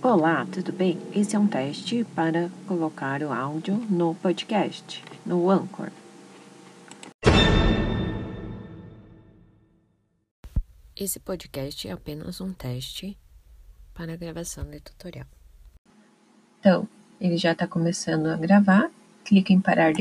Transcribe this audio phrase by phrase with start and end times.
[0.00, 0.96] Olá, tudo bem?
[1.12, 5.90] Esse é um teste para colocar o áudio no podcast, no Anchor.
[10.94, 13.18] Esse podcast é apenas um teste
[13.92, 15.26] para a gravação de tutorial.
[16.60, 16.88] Então,
[17.20, 18.92] ele já está começando a gravar.
[19.24, 19.96] Clique em parar de